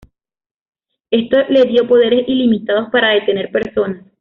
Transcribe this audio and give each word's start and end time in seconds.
Esto 1.11 1.37
le 1.49 1.65
dio 1.65 1.87
poderes 1.87 2.27
ilimitados 2.27 2.89
para 2.89 3.09
detener 3.11 3.51
personas. 3.51 4.03